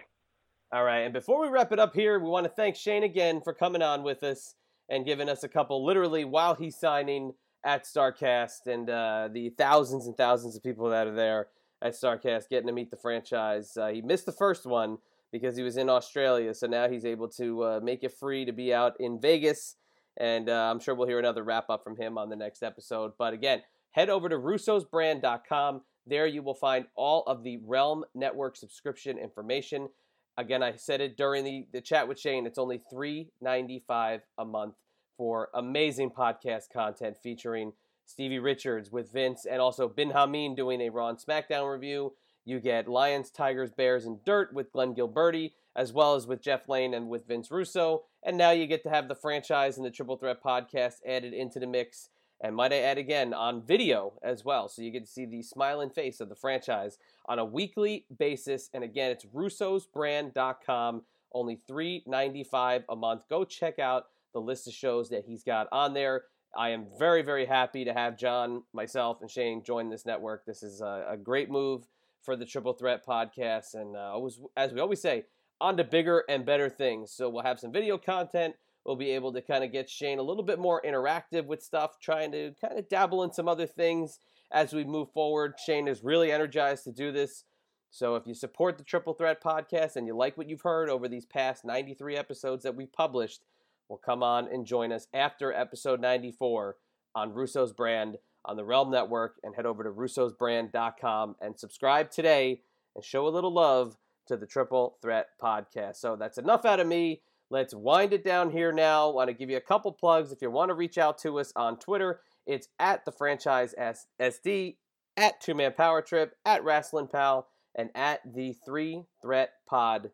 All 0.72 0.84
right. 0.84 1.00
And 1.00 1.14
before 1.14 1.42
we 1.42 1.50
wrap 1.50 1.72
it 1.72 1.80
up 1.80 1.94
here, 1.96 2.20
we 2.20 2.30
want 2.30 2.46
to 2.46 2.52
thank 2.52 2.76
Shane 2.76 3.04
again 3.04 3.42
for 3.42 3.54
coming 3.54 3.82
on 3.82 4.04
with 4.04 4.24
us 4.24 4.56
and 4.90 5.06
giving 5.06 5.30
us 5.30 5.44
a 5.44 5.48
couple, 5.48 5.84
literally, 5.86 6.26
while 6.26 6.54
he's 6.56 6.78
signing 6.78 7.34
at 7.66 7.86
StarCast 7.86 8.68
and 8.68 8.90
uh, 8.90 9.30
the 9.32 9.50
thousands 9.52 10.06
and 10.06 10.16
thousands 10.16 10.56
of 10.56 10.64
people 10.64 10.90
that 10.90 11.08
are 11.08 11.16
there 11.16 11.48
at 11.82 11.94
StarCast 11.94 12.50
getting 12.50 12.68
to 12.68 12.74
meet 12.74 12.92
the 12.92 12.98
franchise. 12.98 13.76
Uh, 13.78 13.88
he 13.88 14.02
missed 14.02 14.26
the 14.26 14.32
first 14.32 14.66
one 14.66 14.98
because 15.32 15.56
he 15.56 15.64
was 15.64 15.78
in 15.78 15.90
Australia, 15.90 16.54
so 16.54 16.68
now 16.68 16.88
he's 16.88 17.06
able 17.06 17.28
to 17.28 17.64
uh, 17.64 17.80
make 17.82 18.04
it 18.04 18.12
free 18.12 18.46
to 18.46 18.52
be 18.52 18.74
out 18.74 18.94
in 19.00 19.20
Vegas 19.20 19.76
and 20.18 20.50
uh, 20.50 20.72
I'm 20.72 20.80
sure 20.80 20.96
we'll 20.96 21.08
hear 21.08 21.20
another 21.20 21.44
wrap 21.44 21.70
up 21.70 21.84
from 21.84 21.98
him 21.98 22.18
on 22.18 22.30
the 22.30 22.36
next 22.36 22.64
episode. 22.64 23.14
But 23.18 23.34
again, 23.34 23.62
head 23.92 24.10
over 24.10 24.30
to 24.30 24.38
russosbrand.com. 24.38 25.82
There 26.06 26.28
you 26.28 26.44
will 26.44 26.56
find 26.56 26.86
all 26.96 27.24
of 27.24 27.44
the 27.44 27.58
Realm 27.66 28.04
Network 28.14 28.56
subscription 28.56 29.18
information. 29.18 29.90
Again, 30.38 30.64
I 30.64 30.76
said 30.76 31.00
it 31.00 31.16
during 31.16 31.46
the, 31.46 31.68
the 31.72 31.82
chat 31.82 32.08
with 32.08 32.20
Shane. 32.20 32.46
It's 32.46 32.58
only 32.58 32.82
$3.95 32.92 34.22
a 34.38 34.46
month 34.46 34.76
for 35.16 35.50
amazing 35.54 36.10
podcast 36.10 36.72
content 36.74 37.18
featuring 37.22 37.74
Stevie 38.06 38.40
Richards 38.40 38.92
with 38.92 39.14
Vince 39.14 39.46
and 39.46 39.62
also 39.62 39.88
Bin 39.88 40.10
Hamin 40.10 40.56
doing 40.56 40.82
a 40.82 40.90
Raw 40.90 41.10
and 41.10 41.18
SmackDown 41.18 41.72
review. 41.72 42.14
You 42.46 42.60
get 42.60 42.88
Lions, 42.88 43.30
Tigers, 43.30 43.72
Bears, 43.72 44.06
and 44.06 44.24
Dirt 44.26 44.54
with 44.54 44.72
Glenn 44.72 44.94
Gilberti, 44.94 45.52
as 45.76 45.94
well 45.94 46.16
as 46.16 46.28
with 46.28 46.42
Jeff 46.42 46.68
Lane 46.68 46.94
and 46.94 47.10
with 47.10 47.28
Vince 47.28 47.50
Russo. 47.50 48.04
And 48.24 48.38
now 48.38 48.52
you 48.52 48.68
get 48.68 48.84
to 48.84 48.90
have 48.90 49.08
the 49.08 49.16
franchise 49.16 49.78
and 49.78 49.86
the 49.86 49.92
Triple 49.92 50.18
Threat 50.18 50.44
podcast 50.44 50.96
added 51.06 51.34
into 51.34 51.60
the 51.60 51.68
mix. 51.68 52.10
And 52.42 52.56
might 52.56 52.74
I 52.74 52.80
add 52.80 52.98
again 52.98 53.34
on 53.34 53.66
video 53.66 54.14
as 54.22 54.44
well. 54.44 54.68
So 54.68 54.82
you 54.82 54.92
get 54.92 55.06
to 55.06 55.12
see 55.12 55.26
the 55.26 55.42
smiling 55.42 55.90
face 55.90 56.20
of 56.20 56.28
the 56.28 56.36
franchise 56.36 56.98
on 57.26 57.40
a 57.40 57.46
weekly 57.46 58.06
basis. 58.20 58.70
And 58.74 58.84
again, 58.84 59.12
it's 59.12 59.26
russosbrand.com, 59.26 61.04
only 61.34 61.60
$3.95 61.70 62.84
a 62.90 62.96
month. 62.98 63.24
Go 63.30 63.46
check 63.46 63.80
out 63.80 64.08
the 64.34 64.42
list 64.42 64.68
of 64.68 64.74
shows 64.74 65.10
that 65.10 65.24
he's 65.26 65.44
got 65.44 65.68
on 65.72 65.94
there. 65.94 66.24
I 66.56 66.70
am 66.70 66.88
very, 67.00 67.22
very 67.22 67.46
happy 67.46 67.86
to 67.86 67.94
have 67.94 68.18
John, 68.18 68.64
myself, 68.74 69.22
and 69.22 69.32
Shane 69.32 69.64
join 69.64 69.90
this 69.90 70.06
network. 70.06 70.46
This 70.46 70.62
is 70.64 70.82
a, 70.82 71.06
a 71.12 71.18
great 71.18 71.50
move 71.50 71.88
for 72.24 72.36
the 72.36 72.46
Triple 72.46 72.74
Threat 72.74 73.06
podcast. 73.06 73.74
And 73.76 73.96
uh, 73.96 74.12
always, 74.14 74.40
as 74.58 74.72
we 74.72 74.80
always 74.80 75.02
say, 75.02 75.26
on 75.62 75.78
to 75.78 75.84
bigger 75.84 76.24
and 76.30 76.46
better 76.46 76.70
things. 76.70 77.12
So 77.12 77.30
we'll 77.30 77.44
have 77.44 77.60
some 77.60 77.72
video 77.72 77.98
content. 77.98 78.56
We'll 78.86 78.96
be 78.96 79.12
able 79.12 79.32
to 79.34 79.42
kind 79.42 79.64
of 79.64 79.72
get 79.72 79.90
Shane 79.90 80.20
a 80.20 80.24
little 80.24 80.44
bit 80.44 80.60
more 80.60 80.82
interactive 80.86 81.46
with 81.46 81.64
stuff, 81.64 82.00
trying 82.02 82.32
to 82.34 82.54
kind 82.60 82.78
of 82.78 82.90
dabble 82.90 83.24
in 83.24 83.32
some 83.32 83.48
other 83.48 83.66
things 83.68 84.20
as 84.52 84.74
we 84.74 84.84
move 84.84 85.12
forward. 85.12 85.54
Shane 85.64 85.88
is 85.88 86.04
really 86.04 86.32
energized 86.32 86.84
to 86.86 86.92
do 86.92 87.12
this. 87.12 87.46
So 87.92 88.16
if 88.16 88.26
you 88.26 88.34
support 88.34 88.78
the 88.78 88.84
Triple 88.84 89.14
Threat 89.14 89.42
podcast 89.42 89.96
and 89.96 90.08
you 90.08 90.16
like 90.16 90.38
what 90.38 90.50
you've 90.50 90.62
heard 90.62 90.90
over 90.90 91.08
these 91.08 91.26
past 91.26 91.64
93 91.64 92.18
episodes 92.18 92.64
that 92.64 92.76
we've 92.76 92.92
published, 92.92 93.42
well, 93.88 94.02
come 94.04 94.24
on 94.24 94.48
and 94.48 94.66
join 94.66 94.92
us 94.92 95.08
after 95.14 95.54
episode 95.54 96.02
94 96.02 96.76
on 97.16 97.34
Russo's 97.34 97.72
Brand 97.72 98.18
on 98.46 98.58
the 98.58 98.66
Realm 98.66 98.92
Network 98.92 99.36
and 99.44 99.56
head 99.56 99.66
over 99.66 99.84
to 99.84 99.90
russosbrand.com 99.90 101.36
and 101.42 101.60
subscribe 101.60 102.12
today 102.12 102.62
and 102.96 103.04
show 103.04 103.28
a 103.28 103.30
little 103.30 103.54
love 103.54 103.98
to 104.28 104.38
the 104.38 104.46
Triple 104.46 104.98
Threat 105.02 105.28
podcast. 105.42 105.98
So 105.98 106.16
that's 106.16 106.38
enough 106.38 106.66
out 106.66 106.80
of 106.80 106.88
me. 106.88 107.22
Let's 107.50 107.74
wind 107.74 108.14
it 108.14 108.24
down 108.24 108.52
here 108.52 108.72
now. 108.72 109.10
Want 109.12 109.28
to 109.28 109.34
give 109.34 109.50
you 109.50 109.58
a 109.58 109.62
couple 109.62 109.92
plugs. 109.92 110.32
If 110.32 110.42
you 110.42 110.50
want 110.50 110.70
to 110.70 110.76
reach 110.76 110.98
out 110.98 111.18
to 111.20 111.40
us 111.40 111.54
on 111.56 111.78
Twitter, 111.78 112.22
it's 112.46 112.68
at 112.80 113.06
the 113.06 113.12
franchise 113.12 113.76
SD, 113.78 114.78
at 115.18 115.40
Two 115.40 115.54
Man 115.54 115.74
Power 115.74 116.02
Trip, 116.02 116.36
at 116.46 116.64
Wrestling 116.64 117.08
Pal, 117.08 117.48
and 117.76 117.90
at 117.96 118.22
the 118.34 118.56
Three 118.66 119.04
Threat 119.22 119.52
Pod. 119.68 120.08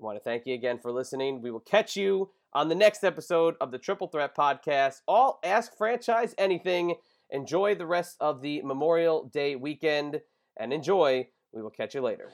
I 0.00 0.04
want 0.04 0.16
to 0.16 0.22
thank 0.22 0.46
you 0.46 0.54
again 0.54 0.78
for 0.78 0.92
listening. 0.92 1.40
We 1.40 1.50
will 1.50 1.60
catch 1.60 1.96
you 1.96 2.30
on 2.52 2.68
the 2.68 2.74
next 2.74 3.02
episode 3.02 3.56
of 3.60 3.70
the 3.70 3.78
Triple 3.78 4.08
Threat 4.08 4.36
Podcast. 4.36 5.00
All 5.08 5.40
Ask 5.42 5.76
Franchise 5.76 6.34
Anything. 6.38 6.96
Enjoy 7.30 7.74
the 7.74 7.86
rest 7.86 8.16
of 8.20 8.40
the 8.40 8.62
Memorial 8.62 9.28
Day 9.32 9.56
weekend 9.56 10.20
and 10.56 10.72
enjoy. 10.72 11.28
We 11.52 11.62
will 11.62 11.70
catch 11.70 11.94
you 11.94 12.00
later. 12.00 12.30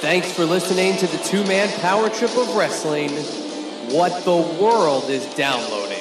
Thanks 0.00 0.32
for 0.32 0.44
listening 0.44 0.96
to 0.96 1.06
the 1.06 1.18
two 1.18 1.44
man 1.44 1.68
power 1.80 2.08
trip 2.08 2.36
of 2.36 2.56
wrestling. 2.56 3.10
What 3.94 4.24
the 4.24 4.36
world 4.62 5.10
is 5.10 5.26
downloading. 5.34 5.99